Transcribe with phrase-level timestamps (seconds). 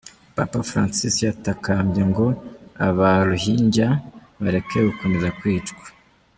[0.37, 2.25] Papa Francis yatakambye ngo
[2.87, 3.87] aba Rohingya
[4.41, 5.85] bareke gukomeza kwicwa.